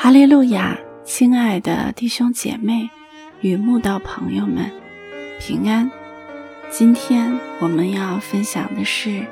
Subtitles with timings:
[0.00, 2.88] 哈利路亚，亲爱的弟兄姐妹
[3.40, 4.70] 与慕道朋友们，
[5.40, 5.90] 平安。
[6.70, 9.10] 今天我们要分享的是《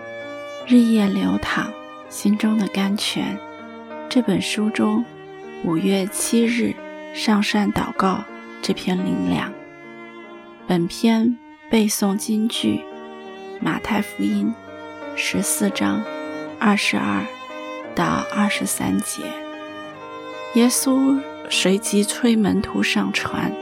[0.66, 1.72] 日夜流淌
[2.08, 3.38] 心中的甘泉》
[4.08, 5.04] 这本书中
[5.62, 6.74] 五月七日
[7.14, 8.24] 上善祷告
[8.60, 9.52] 这篇灵粮。
[10.66, 11.38] 本篇
[11.70, 12.80] 背诵金句：
[13.60, 14.52] 马太福音
[15.14, 16.02] 十四章
[16.58, 17.24] 二十二
[17.94, 19.45] 到二十三节。
[20.56, 21.20] 耶稣
[21.50, 23.52] 随即催门徒上船，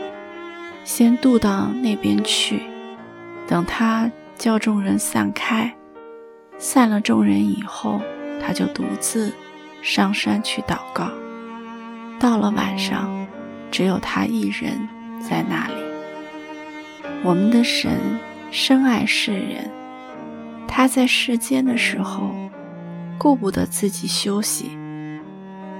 [0.84, 2.62] 先渡到那边去。
[3.48, 4.09] 等他
[4.39, 5.75] 叫众人散开，
[6.57, 8.01] 散了众人以后，
[8.41, 9.34] 他就独自
[9.83, 11.11] 上山去祷告。
[12.20, 13.27] 到了晚上，
[13.73, 14.89] 只有他一人
[15.20, 15.75] 在那里。
[17.25, 17.91] 我们的神
[18.53, 19.69] 深爱世人，
[20.69, 22.31] 他在世间的时候，
[23.19, 24.78] 顾不得自己休息。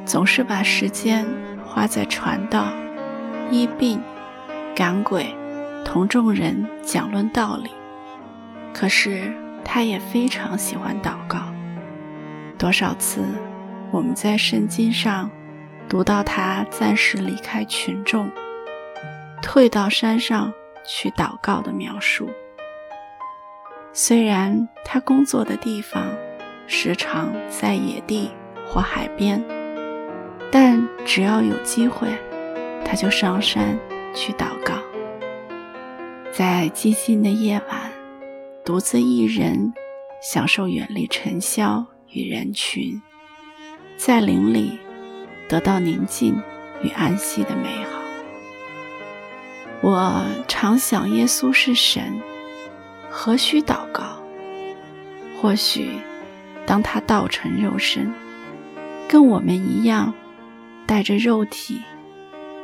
[0.05, 1.27] 总是把时间
[1.67, 2.67] 花在传道、
[3.51, 4.01] 医病、
[4.75, 5.35] 赶鬼、
[5.85, 7.71] 同众人讲论道理。
[8.73, 9.33] 可是
[9.65, 11.39] 他也非常喜欢祷告。
[12.59, 13.25] 多少次
[13.91, 15.31] 我们在圣经上
[15.89, 18.31] 读到他暂时离开群众，
[19.43, 20.53] 退到山上
[20.87, 22.29] 去祷告的描述。
[23.93, 26.03] 虽然他工作的地方
[26.67, 28.31] 时常在野地
[28.67, 29.43] 或海边。
[30.57, 32.17] 但只要有机会，
[32.85, 33.77] 他就上山
[34.15, 34.75] 去祷告。
[36.33, 37.91] 在寂静的夜晚，
[38.65, 39.75] 独自一人
[40.23, 43.03] 享受远离尘嚣与人群，
[43.97, 44.79] 在林里
[45.49, 46.41] 得到宁静
[46.85, 48.01] 与安息的美好。
[49.81, 52.21] 我常想，耶稣是神，
[53.11, 54.05] 何须祷告？
[55.43, 55.99] 或许，
[56.65, 58.15] 当他道成肉身，
[59.09, 60.15] 跟我们一样。
[60.87, 61.83] 带着肉体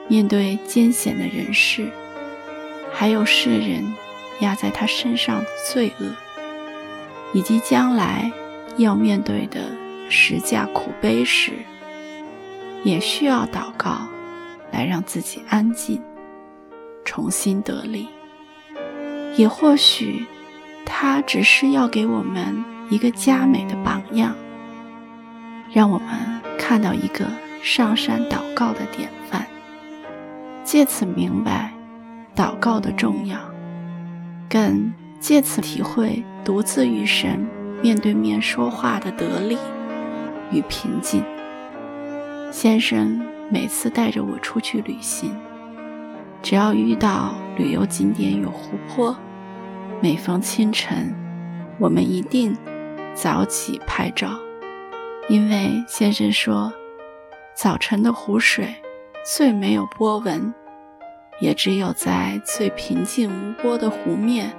[0.08, 1.88] 面对艰险的人世，
[2.92, 3.94] 还有世人
[4.40, 6.14] 压在他身上的罪恶，
[7.32, 8.30] 以及将来
[8.76, 9.60] 要面对的
[10.08, 11.52] 十架苦悲时，
[12.82, 14.08] 也需要祷告
[14.72, 16.02] 来让自己安静，
[17.04, 18.08] 重新得力。
[19.36, 20.26] 也或许，
[20.84, 24.34] 他只是要给我们一个佳美的榜样，
[25.72, 26.08] 让我们
[26.58, 27.24] 看到一个。
[27.62, 29.46] 上山祷告的典范，
[30.64, 31.72] 借此明白
[32.34, 33.38] 祷告的重要，
[34.48, 37.46] 更借此体会独自与神
[37.82, 39.58] 面对面说话的得力
[40.50, 41.22] 与平静。
[42.50, 43.20] 先生
[43.50, 45.36] 每次带着我出去旅行，
[46.42, 49.14] 只要遇到旅游景点有湖泊，
[50.00, 51.14] 每逢清晨，
[51.78, 52.56] 我们一定
[53.14, 54.30] 早起拍照，
[55.28, 56.72] 因为先生说。
[57.62, 58.74] 早晨的湖水
[59.22, 60.54] 最没有波纹，
[61.40, 64.50] 也只有在最平静无波的湖面，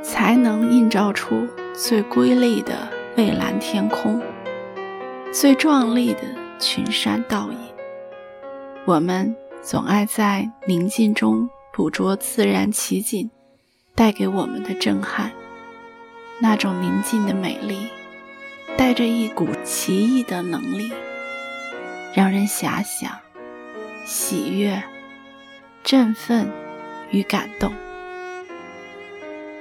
[0.00, 2.86] 才能映照出最瑰丽的
[3.16, 4.22] 蔚蓝天空，
[5.32, 6.20] 最壮丽的
[6.60, 7.58] 群山倒影。
[8.84, 13.28] 我们总爱在宁静中捕捉自然奇景
[13.96, 15.32] 带给我们的震撼，
[16.40, 17.88] 那种宁静的美丽，
[18.76, 20.92] 带着一股奇异的能力。
[22.12, 23.18] 让人遐想、
[24.04, 24.82] 喜悦、
[25.84, 26.50] 振奋
[27.10, 27.72] 与感动。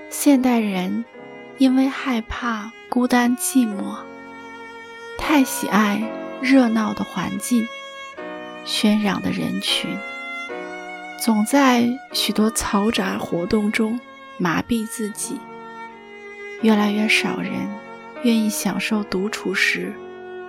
[0.10, 1.06] 现代人
[1.60, 3.98] 因为害怕孤单寂寞，
[5.18, 6.02] 太喜爱
[6.42, 7.68] 热闹的环境、
[8.66, 9.96] 喧嚷的人群，
[11.20, 14.00] 总在许多嘈杂活动中
[14.38, 15.40] 麻痹自己。
[16.62, 17.54] 越来越少人
[18.24, 19.94] 愿意享受独处时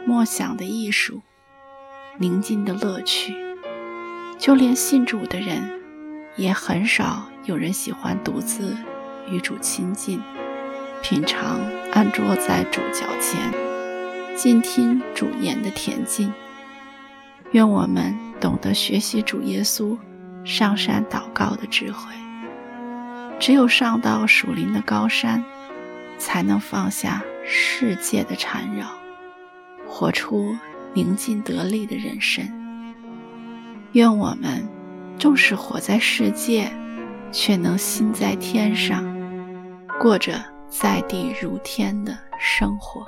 [0.07, 1.21] 默想的艺术。
[2.21, 3.35] 宁静的乐趣，
[4.39, 5.81] 就连信主的人，
[6.37, 8.77] 也很少有人喜欢独自
[9.31, 10.21] 与主亲近，
[11.01, 11.59] 品尝
[11.91, 13.41] 安坐在主脚前，
[14.37, 16.31] 静听主言的恬静。
[17.53, 19.97] 愿我们懂得学习主耶稣
[20.45, 22.13] 上山祷告的智慧。
[23.39, 25.43] 只有上到属灵的高山，
[26.19, 28.89] 才能放下世界的缠绕，
[29.89, 30.55] 活出。
[30.93, 32.45] 宁静得力的人生，
[33.93, 34.69] 愿我们
[35.19, 36.71] 纵使活在世界，
[37.31, 39.05] 却能心在天上，
[40.01, 43.07] 过着在地如天的生活。